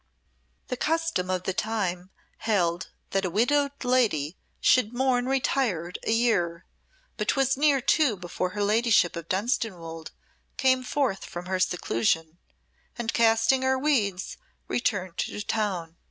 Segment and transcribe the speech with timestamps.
[0.69, 2.09] The custom of the time
[2.39, 6.65] held that a widowed lady should mourn retired a year,
[7.17, 10.09] but 'twas near two before her ladyship of Dunstanwolde
[10.57, 12.39] came forth from her seclusion,
[12.97, 14.37] and casting her weeds
[14.67, 15.97] returned to town.